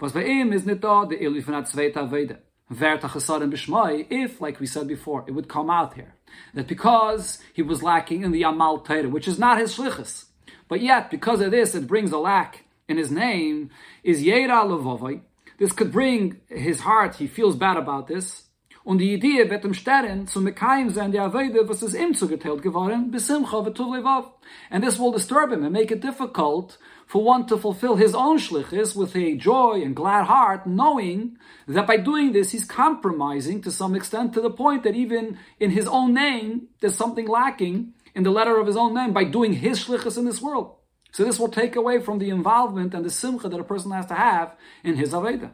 [0.00, 2.38] Was him is nito the ilu von zweita aveda.
[2.70, 6.14] If, like we said before, it would come out here
[6.54, 10.26] that because he was lacking in the Amal Torah, which is not his shlichus,
[10.68, 13.70] but yet because of this it brings a lack in his name,
[14.04, 15.22] is Yera Levovai.
[15.58, 18.46] This could bring his heart, he feels bad about this.
[18.82, 22.62] Und die Idee wird im Sterren zu Mekayim sein, der Aveide, was ist ihm zugeteilt
[22.62, 24.32] geworden, besimcha v'tuv levav.
[24.70, 26.78] And this will disturb him and make it difficult
[27.10, 31.84] for one to fulfill his own shlichus with a joy and glad heart, knowing that
[31.84, 35.88] by doing this, he's compromising to some extent to the point that even in his
[35.88, 39.84] own name, there's something lacking in the letter of his own name by doing his
[39.84, 40.76] shlichus in this world.
[41.10, 44.06] So this will take away from the involvement and the simcha that a person has
[44.06, 45.50] to have in his Aveda.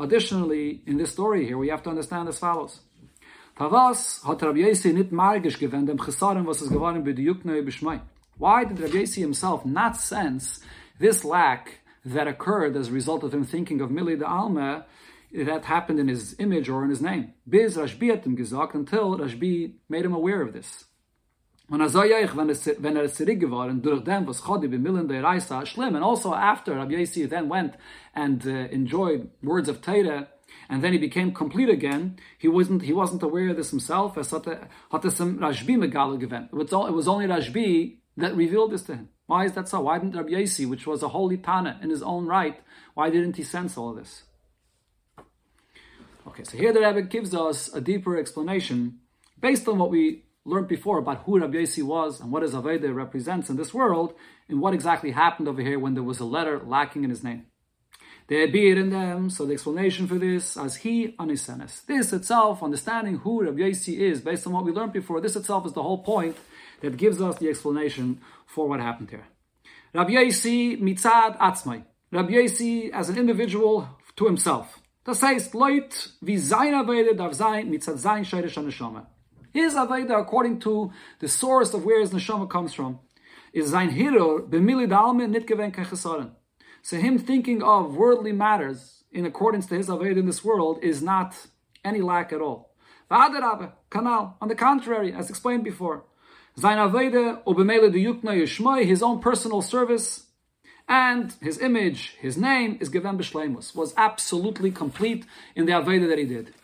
[0.00, 2.80] Additionally, in this story here, we have to understand as follows.
[3.56, 7.12] Tavas hat Rabbi nit margish gewend dem Chesarim, was es geworden bei
[7.62, 8.00] Bishmai.
[8.38, 10.60] Why did Rabbi Yossi himself not sense
[10.98, 14.86] this lack that occurred as a result of him thinking of Mili de Alma
[15.32, 17.32] that happened in his image or in his name?
[17.48, 20.84] Biz Rashbi hat him gesagt until Rashbi made him aware of this.
[21.70, 21.94] Was and
[26.04, 27.74] also after Rabbi Yossi then went
[28.14, 30.28] and uh, enjoyed words of Torah,
[30.68, 32.18] and then he became complete again.
[32.36, 34.18] He wasn't he wasn't aware of this himself.
[34.18, 34.32] It was
[37.08, 39.08] only Rashbi that revealed this to him.
[39.26, 39.80] Why is that so?
[39.80, 42.60] Why didn't Rabbi Yossi, which was a holy Tana in his own right,
[42.94, 44.24] why didn't he sense all this?
[46.26, 49.00] Okay, so here the Rebbe gives us a deeper explanation
[49.40, 52.94] based on what we learned before about who Rabbi Yossi was and what his Aveda
[52.94, 54.14] represents in this world,
[54.48, 57.46] and what exactly happened over here when there was a letter lacking in his name.
[58.26, 59.30] They beer in them.
[59.30, 61.84] So the explanation for this, as he anisenes.
[61.86, 65.66] This itself, understanding who Rabbi Yossi is, based on what we learned before, this itself
[65.66, 66.36] is the whole point
[66.84, 69.26] that gives us the explanation for what happened here.
[69.92, 71.84] Rabbi Yossi mitzad atzmai.
[72.12, 74.80] Rabbi Yossi as an individual to himself.
[75.04, 79.06] Das heißt, Leut, wie sein Aveda darf sein, mitzad sein shayrish neshama.
[79.52, 83.00] His Aveda, according to the source of where his neshama comes from,
[83.52, 85.72] is sein hero b'mili dalme nit gewen.
[86.82, 91.02] So him thinking of worldly matters in accordance to his Aveda in this world is
[91.02, 91.34] not
[91.84, 92.74] any lack at all.
[93.10, 96.04] V'adarabe, kanal, on the contrary, as explained before,
[96.56, 100.26] sein Aveda, ubemele de yukna his own personal service,
[100.88, 105.24] and his image, his name is given b'shleimus, was absolutely complete
[105.56, 106.54] in the Aveda that he did.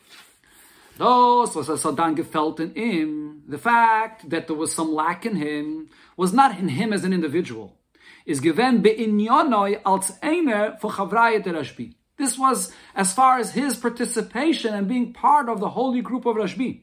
[1.01, 3.43] Those was a dann gefällt in him.
[3.49, 7.15] The fact that there was some lack in him was not in him as an
[7.15, 7.79] individual.
[8.27, 11.95] Is given be'inyonoi als einer for chavrayet Rashbi.
[12.19, 16.37] This was as far as his participation and being part of the holy group of
[16.37, 16.83] Rashbi.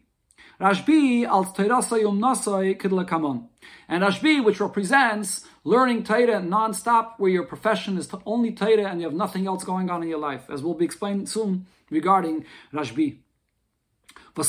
[0.60, 3.48] Rashbi als Teirasai Umnasai Kidlakamon.
[3.88, 9.06] And Rashbi, which represents learning Torah non-stop, where your profession is only Torah and you
[9.06, 12.44] have nothing else going on in your life, as will be explained soon regarding
[12.74, 13.18] Rashbi.
[14.36, 14.44] So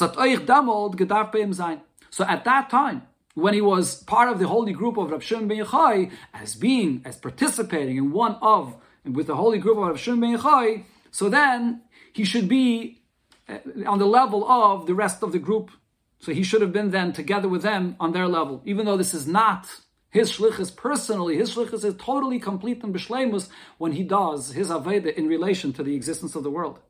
[2.24, 3.02] at that time,
[3.34, 7.02] when he was part of the holy group of Rav Shimon ben Yochai, as being,
[7.04, 11.28] as participating in one of, with the holy group of Rav Shimon ben Yochai, so
[11.28, 11.82] then
[12.14, 13.02] he should be
[13.46, 15.70] uh, on the level of the rest of the group
[16.20, 19.14] so he should have been then together with them on their level, even though this
[19.14, 19.68] is not
[20.10, 21.36] his shlichus personally.
[21.36, 25.82] His shlichus is totally complete and b'shleimus when he does his aveda in relation to
[25.82, 26.80] the existence of the world.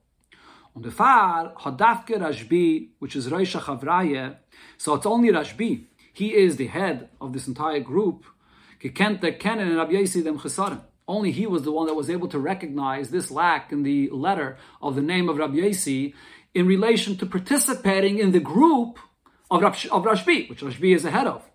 [0.77, 4.37] On the far hadafke Rashbi, which is Roisha Chavraye,
[4.77, 5.87] so it's only Rashbi.
[6.13, 8.25] He is the head of this entire group.
[11.09, 14.57] Only he was the one that was able to recognize this lack in the letter
[14.81, 16.15] of the name of Rabbi Yasi
[16.55, 18.99] in relation to participating in the group
[19.51, 21.49] of, of Rashbi, which Rashbi is ahead of.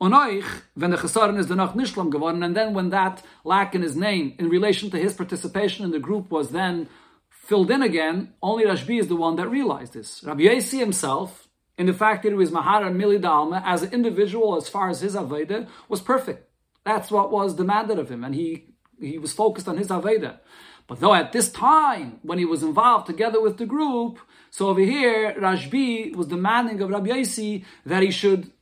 [0.00, 3.82] Onoich, when the Chesaron is the Noch Nishlam geworden, and then when that lack in
[3.82, 6.88] his name in relation to his participation in the group was then
[7.30, 10.24] filled in again, only Rashbi is the one that realized this.
[10.24, 11.48] Rabbi Yasi himself,
[11.78, 15.14] in the fact that he was Mahara Mili as an individual, as far as his
[15.14, 16.48] Aveda, was perfect.
[16.84, 20.40] That's what was demanded of him, and he, he was focused on his Aveda.
[20.86, 24.18] But though at this time, when he was involved together with the group,
[24.54, 28.52] so over here, Rashbi was demanding of Rabbi Yossi that he should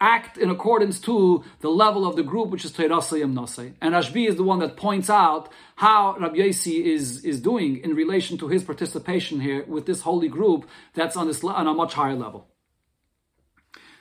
[0.00, 3.74] act in accordance to the level of the group, which is Teirasayim Nasai.
[3.80, 7.94] And Rashbi is the one that points out how Rabbi Yossi is, is doing in
[7.94, 11.94] relation to his participation here with this holy group that's on, this, on a much
[11.94, 12.48] higher level.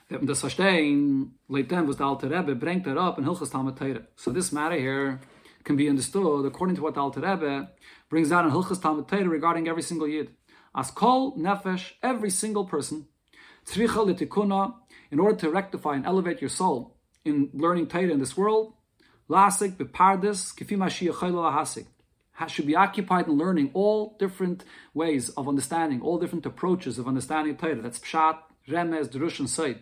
[0.10, 4.08] Was the Alter Rebbe that up in Hilchas Talmud.
[4.16, 5.22] So this matter here
[5.64, 7.70] can be understood according to what the Alter Rebbe
[8.10, 10.32] brings out in Hilchas Talmud regarding every single Yid.
[10.76, 13.08] As kol nefesh, every single person,
[13.66, 14.74] tzricha litikuna,
[15.10, 18.74] in order to rectify and elevate your soul in learning Torah in this world,
[19.30, 21.86] lasik bepardis kifima hasik
[22.48, 27.56] should be occupied in learning all different ways of understanding, all different approaches of understanding
[27.56, 27.82] Torah.
[27.82, 29.82] That's pshat, remez, drush, and seid.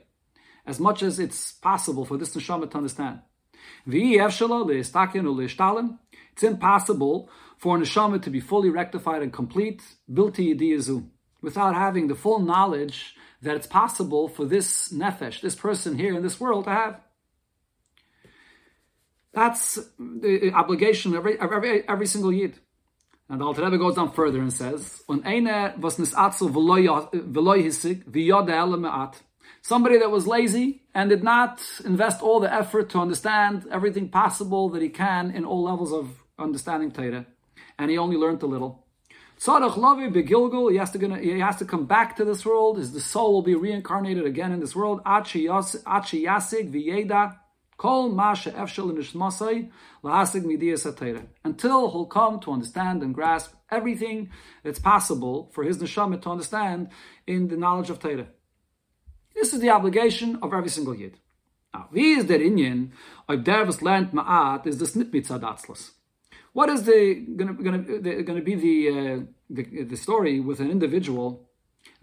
[0.65, 3.21] As much as it's possible for this neshama to understand.
[6.33, 7.29] It's impossible
[7.63, 11.07] for neshama to be fully rectified and complete, bilti yidiyazu,
[11.41, 16.23] without having the full knowledge that it's possible for this nefesh, this person here in
[16.23, 16.99] this world, to have.
[19.31, 22.59] That's the obligation of every, of every, every single yid.
[23.29, 25.01] And the Alter Rebbe goes down further and says.
[29.61, 34.67] Somebody that was lazy and did not invest all the effort to understand everything possible
[34.71, 37.25] that he can in all levels of understanding Torah,
[37.77, 38.83] and he only learned a little.
[39.39, 42.77] Tzarech Lavi begilgul, he has to gonna, he has to come back to this world.
[42.77, 45.01] His the soul will be reincarnated again in this world.
[45.05, 47.37] Achi yasig v'yeda
[47.77, 49.69] kol masha efshel nishmasai
[50.03, 54.29] lahasig midiyas Until he'll come to understand and grasp everything
[54.63, 56.89] that's possible for his neshama to understand
[57.27, 58.27] in the knowledge of Torah.
[59.35, 61.17] This is the obligation of every single yid.
[61.73, 62.91] Now, wie is der Inyan,
[63.27, 65.91] ob der was lernt ma'at, is this nit mitzadatzlas.
[66.53, 70.69] What is the going to, going to be the, uh, the, the story with an
[70.69, 71.49] individual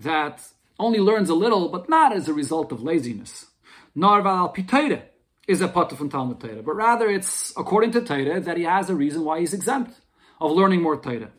[0.00, 0.42] that
[0.78, 3.46] only learns a little, but not as a result of laziness?
[3.94, 5.02] Nor val pitayre
[5.46, 8.94] is a from Talmud Torah, but rather it's according to Torah that he has a
[8.94, 9.92] reason why he's exempt
[10.40, 11.30] of learning more Torah.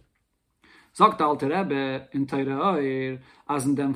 [0.97, 3.19] In Torah Oir,
[3.76, 3.93] dem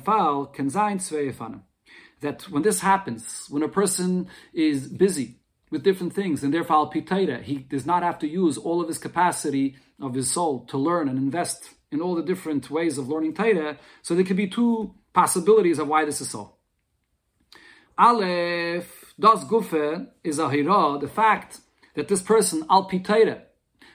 [2.22, 5.40] that when this happens, when a person is busy
[5.72, 8.88] with different things, and therefore al pitaita, he does not have to use all of
[8.88, 13.08] his capacity of his soul to learn and invest in all the different ways of
[13.08, 13.78] learning Taita.
[14.02, 16.56] So there could be two possibilities of why this is so.
[17.98, 21.62] Aleph, das gufe is a hira, the fact
[21.96, 23.42] that this person al pitaita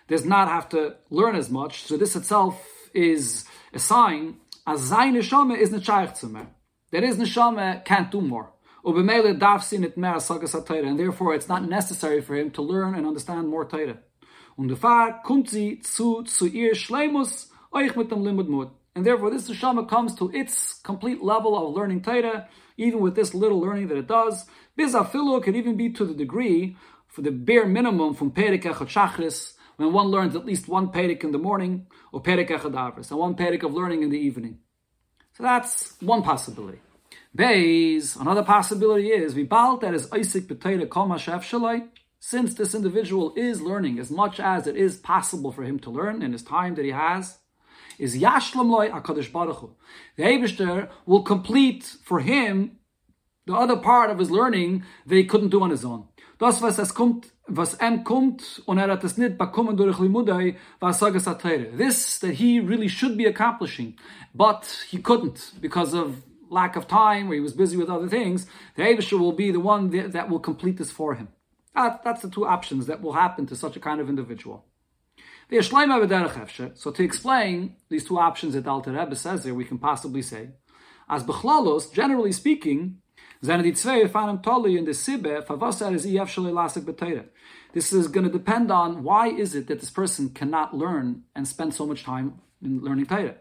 [0.09, 1.85] does not have to learn as much.
[1.85, 6.47] So this itself is a sign as neshama is shaykh
[6.91, 8.53] That is neshama can't do more.
[8.85, 9.09] And
[10.99, 13.99] therefore, it's not necessary for him to learn and understand more Torah.
[14.57, 14.71] Und
[15.85, 18.71] zu, zu ihr Schleimus, euch mit dem Limud Mut.
[18.95, 23.35] And therefore, this neshama comes to its complete level of learning Torah, even with this
[23.35, 24.47] little learning that it does.
[24.77, 28.89] Biz afilu could even be to the degree, for the bare minimum from Perik Echad
[28.89, 33.19] Shachris, when one learns at least one Perik in the morning, or Perik Echad and
[33.19, 34.59] one Perik of learning in the evening.
[35.33, 36.81] So that's one possibility.
[37.33, 41.87] Bays, another possibility is, Vibal that is Isaac Kol Mashaf Shalai,
[42.19, 46.23] since this individual is learning as much as it is possible for him to learn
[46.23, 47.39] in his time that he has,
[48.01, 49.77] is Yashlam Loi Baruch Hu.
[50.17, 52.79] The Eibishter will complete for him
[53.47, 56.09] the other part of his learning that he couldn't do on his own.
[56.41, 60.57] Das, was es kommt, was em kommt, und er hat es nicht bekommen durch Limudai,
[60.81, 61.27] was Sagas
[61.77, 63.97] This that he really should be accomplishing,
[64.35, 66.17] but he couldn't because of
[66.51, 68.47] lack of time, or he was busy with other things.
[68.75, 71.29] The Eibishter will be the one that, will complete this for him.
[71.75, 74.67] That, that's the two options that will happen to such a kind of individual.
[75.51, 80.51] So to explain these two options that Alter Rebbe says there, we can possibly say,
[81.09, 82.99] as bechlalos, generally speaking,
[83.43, 83.57] this
[87.93, 91.73] is going to depend on why is it that this person cannot learn and spend
[91.75, 93.37] so much time in learning Torah.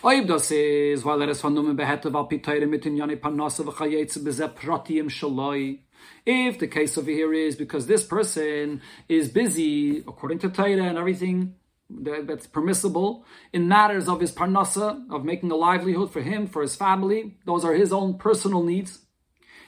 [0.00, 3.64] Oib das is, weil er es von Numen behette, weil Piteire mit in Yoni Parnasse
[3.64, 5.80] v'chayetze beze pratim shaloi.
[6.24, 10.96] If the case over here is because this person is busy, according to Torah and
[10.96, 11.56] everything
[11.90, 16.76] that's permissible, in matters of his parnasa, of making a livelihood for him, for his
[16.76, 19.00] family, those are his own personal needs.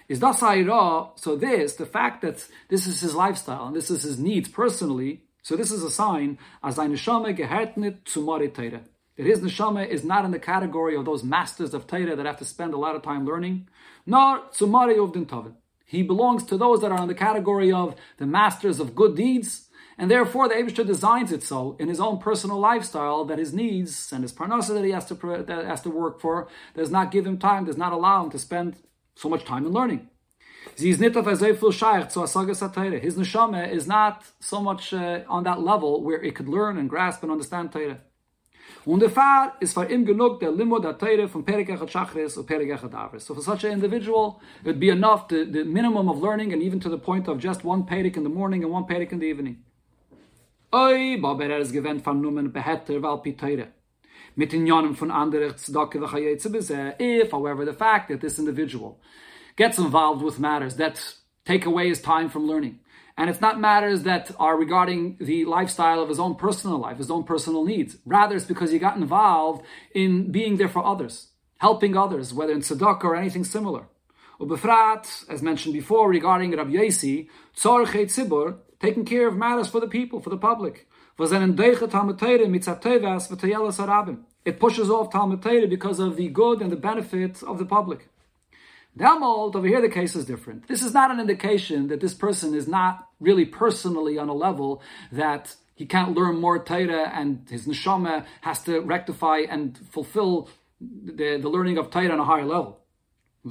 [0.08, 4.20] Is das so this, the fact that this is his lifestyle and this is his
[4.20, 8.82] needs personally, so this is a sign, as ein Neshama gehert nit zu Torah
[9.20, 12.38] that his neshama is not in the category of those masters of Torah that have
[12.38, 13.68] to spend a lot of time learning,
[14.06, 15.52] nor sumari uvdin tovin.
[15.84, 19.68] He belongs to those that are in the category of the masters of good deeds,
[19.98, 24.10] and therefore the Eibishter designs it so in his own personal lifestyle that his needs
[24.10, 25.14] and his parnasa that he has to
[25.46, 28.38] that has to work for does not give him time, does not allow him to
[28.38, 28.76] spend
[29.16, 30.08] so much time in learning.
[30.76, 31.42] His neshama
[33.70, 37.32] is not so much uh, on that level where it could learn and grasp and
[37.32, 37.98] understand Torah.
[38.86, 42.38] Und der Fahr ist für ihm genug der Limo der Teire von Perik Echad Shachris
[42.38, 43.26] or Perik Echad Avris.
[43.26, 46.62] So for such an individual, it would be enough, the, the minimum of learning, and
[46.62, 49.18] even to the point of just one Perik in the morning and one Perik in
[49.18, 49.58] the evening.
[50.72, 53.68] Oi, Bob er ist gewend von Numen behetter Valpi Teire.
[54.36, 58.98] Mit den Jonen von anderen Tzedake v'chayetze bezeh, if, however, the fact that this individual
[59.56, 62.78] gets involved with matters that take away his time from learning,
[63.16, 67.10] and it's not matters that are regarding the lifestyle of his own personal life, his
[67.10, 67.96] own personal needs.
[68.04, 72.60] Rather, it's because he got involved in being there for others, helping others, whether in
[72.60, 73.86] tzedakah or anything similar.
[74.40, 79.86] Ubefrat, as mentioned before, regarding Rabbi Yossi, tzorchei tzibur, taking care of matters for the
[79.86, 80.88] people, for the public.
[81.18, 81.28] It
[84.58, 88.08] pushes off Talmud because of the good and the benefit of the public.
[88.96, 90.66] Delmold, over here the case is different.
[90.66, 94.82] This is not an indication that this person is not really personally on a level
[95.12, 100.50] that he can't learn more Torah and his neshama has to rectify and fulfill
[100.80, 102.80] the, the learning of Torah on a higher level.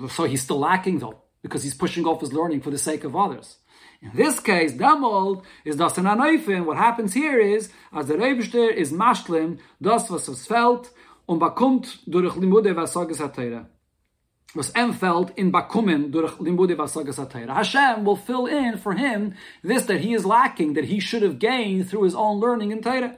[0.10, 3.16] So he's still lacking though, because he's pushing off his learning for the sake of
[3.16, 3.58] others.
[4.02, 6.66] In this case, Damold is das in Anoifin.
[6.66, 10.90] What happens here is, as the Rebster is mashlim, das was es fällt,
[11.28, 13.66] und bekommt durch Limude was HaTorah
[14.56, 20.02] was enfeld in bakumen durch limbude vasagas Hashem will fill in for him this that
[20.02, 23.18] he is lacking, that he should have gained through his own learning in Torah.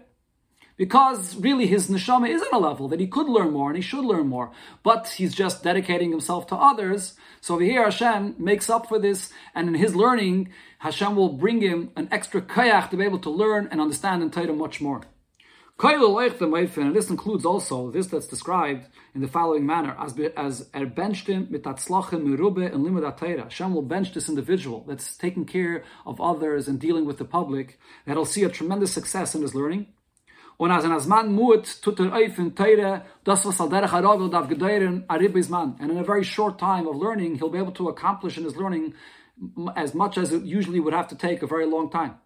[0.78, 3.84] Because really his neshama is at a level that he could learn more and he
[3.84, 4.52] should learn more,
[4.84, 7.14] but he's just dedicating himself to others.
[7.40, 10.50] So over here Hashem makes up for this, and in his learning,
[10.80, 14.32] Hashem will bring him an extra kayach to be able to learn and understand in
[14.32, 15.02] Torah much more.
[15.84, 21.50] And this includes also this that's described in the following manner as as er benchtim
[21.50, 27.06] merube and limud Hashem will bench this individual that's taking care of others and dealing
[27.06, 29.88] with the public that'll see a tremendous success in his learning.
[30.60, 35.80] Und as an azman muet tut er eif in Teire, das was dav arib.
[35.80, 38.56] And in a very short time of learning, he'll be able to accomplish in his
[38.56, 38.94] learning
[39.76, 42.18] as much as it usually would have to take a very long time.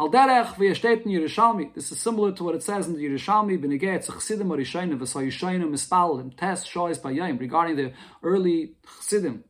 [0.00, 1.74] Al in Yerushalmi.
[1.74, 6.36] This is similar to what it says in the Yerushalmi, b'negei tzachsidim arishayim v'sayishayim mispalim,
[6.36, 7.92] tes shoyes bayayim, regarding the
[8.22, 9.42] early chassidim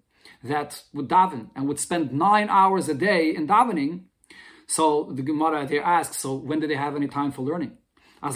[0.43, 4.05] that would daven and would spend nine hours a day in davening.
[4.67, 7.77] So the Gemara there asks, so when did they have any time for learning?
[8.23, 8.35] As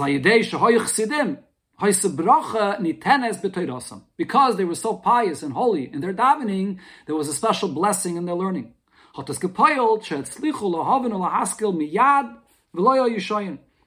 [4.18, 8.16] because they were so pious and holy in their davening, there was a special blessing
[8.16, 8.74] in their learning.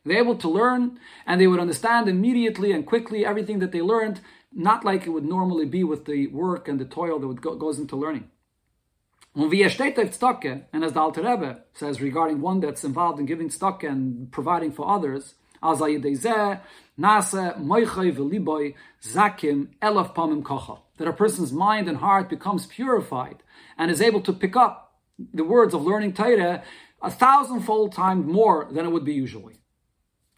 [0.05, 4.21] They're able to learn and they would understand immediately and quickly everything that they learned,
[4.53, 7.55] not like it would normally be with the work and the toil that would go,
[7.55, 8.29] goes into learning.
[9.35, 9.51] And
[10.83, 14.87] as the Alter Rebbe says regarding one that's involved in giving stock and providing for
[14.87, 15.33] others,
[20.97, 23.37] that a person's mind and heart becomes purified
[23.77, 24.84] and is able to pick up
[25.33, 26.63] the words of learning Torah
[27.01, 29.61] a thousandfold times more than it would be usually.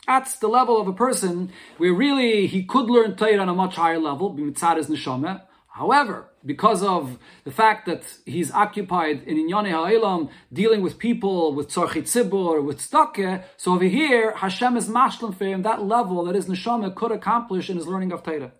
[0.05, 3.75] That's the level of a person where really he could learn Torah on a much
[3.75, 5.41] higher level, b'mitzad his neshama,
[5.77, 11.69] However, because of the fact that he's occupied in Inyane Ha'ilam, dealing with people, with
[11.69, 16.33] Tzorchi Tzibur, with Stake, so over here, Hashem is mashlim for him, that level that
[16.33, 18.53] his neshama could accomplish in his learning of Torah.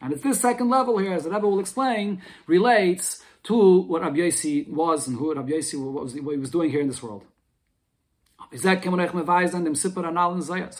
[0.00, 4.18] And it's this second level here, as the Rebbe will explain, relates to what Rabbi
[4.18, 7.02] Yossi was and who Rabbi Yossi what, was, what he was doing here in this
[7.02, 7.24] world.
[8.52, 8.74] So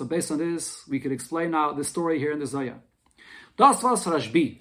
[0.05, 2.75] based on this, we could explain now the story here in the Zaya.
[3.57, 4.61] Das was Rashbi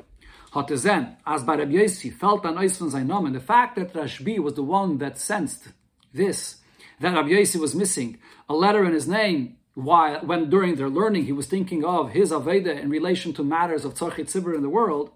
[0.52, 3.94] hat er sehen, als bei Rabbi Yossi fällt an Eis von seinem the fact that
[3.94, 5.70] Rashbi was the one that sensed
[6.14, 6.58] this,
[7.00, 11.26] that Rabbi Yossi was missing a letter in his name, while when during their learning
[11.26, 14.70] he was thinking of his Aveda in relation to matters of Tzorchit Tzibur in the
[14.70, 15.12] world,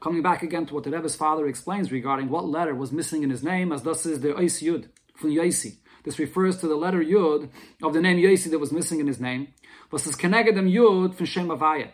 [0.00, 3.30] coming back again to what the Rebbe's father explains regarding what letter was missing in
[3.30, 5.76] his name, as thus is the Eis Yud from Yossi.
[6.04, 7.50] This refers to the letter Yud
[7.82, 9.48] of the name Yossi that was missing in his name.
[9.92, 11.90] Is Kenegedem Yud from Shem Avaya.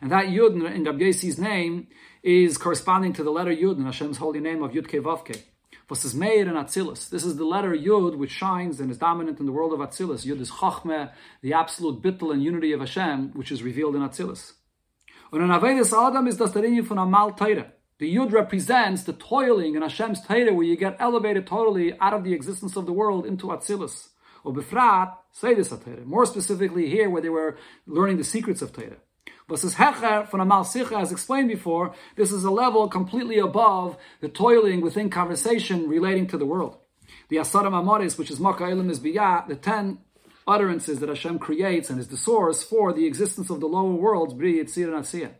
[0.00, 1.88] And that Yud in Rabbi Yossi's name
[2.22, 5.42] is corresponding to the letter Yud in Hashem's holy name of Yud Kevavke.
[5.90, 7.08] Is Meir and Atzilus.
[7.08, 10.26] This is the letter Yud which shines and is dominant in the world of Atzilus.
[10.26, 11.10] Yud is Chachme,
[11.42, 14.52] the absolute bittul and unity of Hashem, which is revealed in Atzilus.
[15.36, 17.66] Und an Avedis Adam is das der von Amal Teire.
[17.98, 22.24] The Yud represents the toiling in Hashem's Teire where you get elevated totally out of
[22.24, 24.08] the existence of the world into Atzilus.
[24.44, 25.70] Or Befrat, say this
[26.06, 28.96] More specifically here where they were learning the secrets of Teire.
[29.46, 33.98] But says Hecher from Amal Sicha, as explained before, this is a level completely above
[34.22, 36.78] the toiling within conversation relating to the world.
[37.28, 39.98] The Asaram Amoris, which is Maka is Biyah, the ten
[40.46, 44.34] utterances that Hashem creates and is the source for the existence of the lower worlds,
[44.34, 45.34] Bri Yitzir and Asiyah.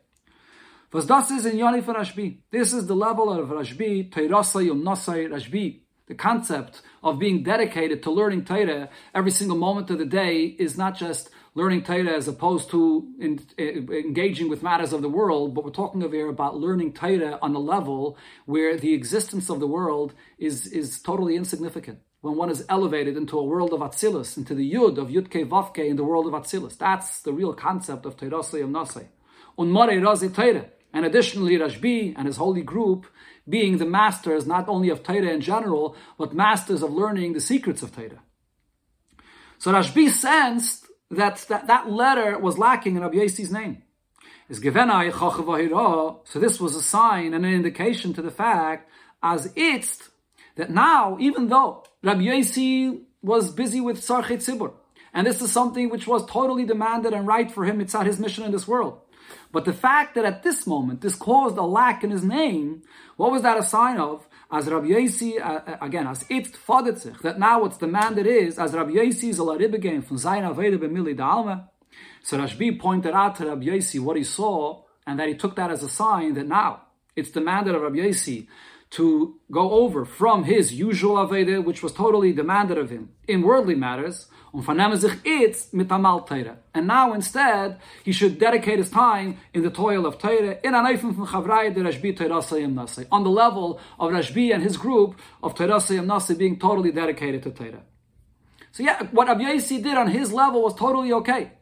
[0.95, 2.39] Is in Yoni for Rashbi.
[2.51, 5.81] This is the level of Rashbi, Teirasa Yom Nasai Rashbi.
[6.07, 10.79] The concept of being dedicated to learning Torah every single moment of the day is
[10.79, 15.55] not just learning Torah as opposed to in, in, engaging with matters of the world,
[15.55, 19.59] but we're talking over here about learning Torah on a level where the existence of
[19.59, 21.99] the world is, is totally insignificant.
[22.21, 25.87] When one is elevated into a world of Atzilus, into the Yud of Yudke Vavke
[25.89, 26.77] in the world of Atzilus.
[26.77, 29.07] That's the real concept of Torah Yom Nasei.
[29.59, 30.67] Unmare Razi Torah.
[30.93, 33.07] And additionally, Rashbi and his holy group
[33.49, 37.83] being the masters not only of Torah in general, but masters of learning the secrets
[37.83, 38.23] of Torah.
[39.59, 43.83] So Rashbi sensed that that, that letter was lacking in Rabbi name.
[44.49, 48.89] Is So this was a sign and an indication to the fact
[49.23, 50.09] as it's
[50.57, 54.73] that now, even though Rabbi Yossi was busy with Sarchet Tzibur,
[55.15, 58.19] and this is something which was totally demanded and right for him, it's not his
[58.19, 59.01] mission in this world.
[59.53, 62.83] But the fact that at this moment this caused a lack in his name,
[63.17, 64.27] what was that a sign of?
[64.51, 68.59] As Rabbi Yossi, uh, uh, again, as it fadet sich, that now what's demanded is,
[68.59, 71.69] as Rabbi Yossi is a laribbe from Zayin Aveda b'mili da'alma,
[72.23, 75.71] so Rashbi pointed out to Rabbi Yossi what he saw, and that he took that
[75.71, 76.83] as a sign that now
[77.17, 78.47] it's demanded of Rabbi Yossi
[78.91, 83.75] to go over from his usual Aveda, which was totally demanded of him in worldly
[83.75, 84.27] matters,
[84.57, 90.59] and now instead, he should dedicate his time in the toil of Torah,
[93.13, 97.51] on the level of Rashbi and his group of Torah Nasi being totally dedicated to
[97.51, 97.83] Torah.
[98.73, 101.53] So yeah, what Rabbi Yossi did on his level was totally okay.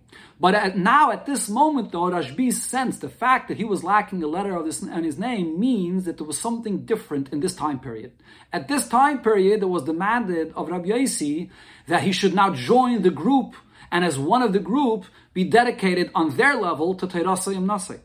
[0.45, 4.22] But at, now, at this moment, though, Rashbi sensed the fact that he was lacking
[4.22, 7.55] a letter of this and his name means that there was something different in this
[7.55, 8.12] time period.
[8.53, 11.49] At this time period, it was demanded of Rabbi Yossi
[11.86, 13.57] that he should now join the group
[13.90, 18.01] and as one of the group be dedicated on their level to Teirasayim Nasai.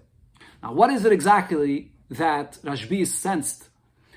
[0.63, 3.67] Now, what is it exactly that Rashbi sensed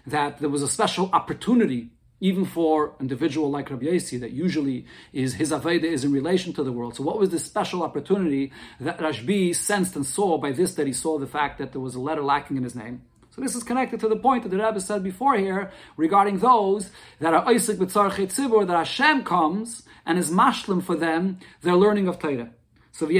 [0.06, 1.90] that there was a special opportunity
[2.22, 6.62] even for individual like Rabbi Yossi, that usually is his Aveda is in relation to
[6.62, 6.94] the world.
[6.94, 10.92] So what was this special opportunity that Rashbi sensed and saw by this that he
[10.92, 13.02] saw the fact that there was a letter lacking in his name?
[13.30, 16.90] So this is connected to the point that the Rebbe said before here regarding those
[17.18, 22.06] that are Isaac B'tzarchet Tzibur, that Hashem comes and is mashlim for them, their learning
[22.06, 22.50] of Torah.
[22.94, 23.16] So we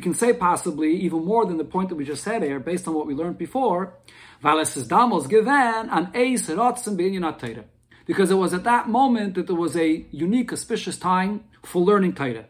[0.00, 2.94] can say possibly even more than the point that we just said here, based on
[2.94, 3.94] what we learned before,
[8.06, 12.14] because it was at that moment that there was a unique, auspicious time for learning
[12.14, 12.46] Torah.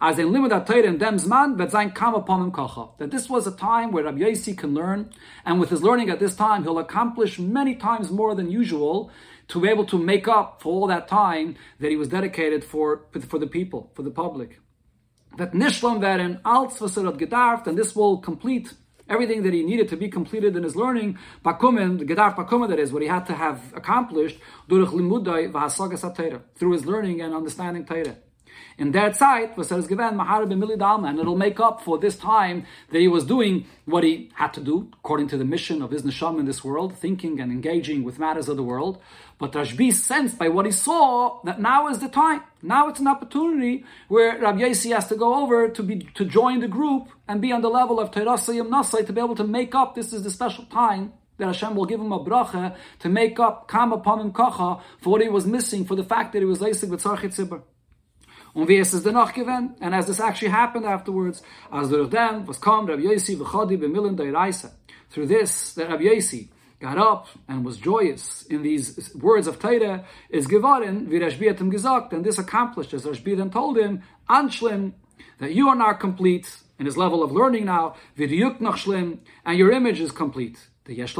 [0.00, 2.88] As in limud Torah and dem zman, but zayin kam upon him kacha.
[2.98, 5.10] That this was a time where Rabbi Yossi can learn,
[5.44, 9.10] and with his learning at this time, he'll accomplish many times more than usual
[9.48, 13.06] to be able to make up for all that time that he was dedicated for,
[13.28, 14.58] for the people, for the public.
[15.36, 18.72] That nishlam werden als vaserot gedarft, and this will complete
[19.08, 22.78] everything that he needed to be completed in his learning, bakumen, the gedarf bakumen, that
[22.78, 24.38] is, what he had to have accomplished,
[24.68, 24.82] through
[26.72, 28.16] his learning and understanding Torah.
[28.78, 33.08] In that site, was says given and it'll make up for this time that he
[33.08, 36.46] was doing what he had to do according to the mission of his neshama in
[36.46, 39.00] this world, thinking and engaging with matters of the world.
[39.38, 42.42] But Rashbi sensed by what he saw that now is the time.
[42.62, 46.60] Now it's an opportunity where Rabbi Yossi has to go over to be to join
[46.60, 49.74] the group and be on the level of Terasayim Nasai to be able to make
[49.74, 49.94] up.
[49.94, 53.68] This is the special time that Hashem will give him a bracha to make up
[53.68, 56.60] kam upon him kacha for what he was missing for the fact that he was
[56.60, 57.62] leisig with tzarchit zibur.
[58.54, 62.46] Und wie es ist danach gewesen, and as this actually happened afterwards, as durch dem,
[62.46, 64.70] was kam Rabbi Yossi v'chadi b'milim.
[65.10, 66.48] Through this, that Rabbi Yossi
[66.80, 72.12] got up and was joyous in these words of Torah, is geworden, wie Rashbi gesagt,
[72.12, 74.92] and this accomplished, as Rashbi then told him, anshlim,
[75.38, 79.58] that you are now complete in his level of learning now, v'diyuk noch shlim, and
[79.58, 80.68] your image is complete.
[80.84, 81.16] The Yesh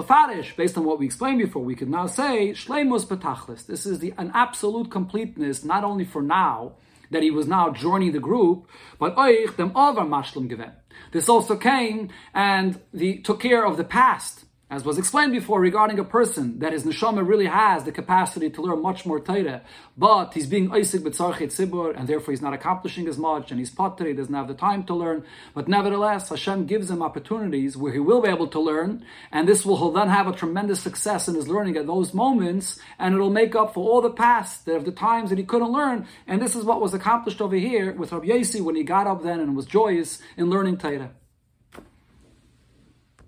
[0.57, 3.67] based on what we explained before, we could now say, Shleimus Betachlis.
[3.67, 6.75] This is the, an absolute completeness, not only for now,
[7.11, 10.71] that he was now joining the group, but oich dem over mashlim given.
[11.13, 15.99] This also came and the, took care of the past as was explained before regarding
[16.01, 19.63] a person that his neshama really has the capacity to learn much more Torah,
[19.97, 23.71] but he's being Isaac b'tzarchet tzibur, and therefore he's not accomplishing as much, and he's
[23.71, 25.25] potter, he doesn't have the time to learn.
[25.55, 29.65] But nevertheless, Hashem gives him opportunities where he will be able to learn, and this
[29.65, 33.55] will then have a tremendous success in his learning at those moments, and it'll make
[33.55, 36.09] up for all the past, that of the times that he couldn't learn.
[36.27, 39.23] And this is what was accomplished over here with Rabbi Yossi when he got up
[39.23, 41.13] then and was joyous in learning Torah.